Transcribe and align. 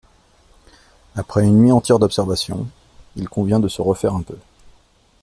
Après 1.13 1.43
une 1.45 1.61
nuit 1.61 1.71
entière 1.71 1.99
d’observations, 1.99 2.67
il 3.15 3.29
convient 3.29 3.59
de 3.59 3.67
se 3.67 3.83
refaire 3.83 4.15
un 4.15 4.23
peu. 4.23 4.39